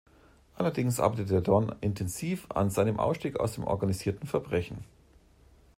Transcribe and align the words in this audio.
Allerdings 0.55 0.99
arbeitet 0.99 1.29
der 1.29 1.41
Don 1.41 1.75
intensiv 1.79 2.47
an 2.49 2.71
seinem 2.71 2.99
Ausstieg 2.99 3.39
aus 3.39 3.53
dem 3.53 3.65
organisierten 3.65 4.25
Verbrechen. 4.27 4.83